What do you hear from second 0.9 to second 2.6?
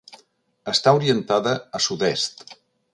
orientada a sud-est.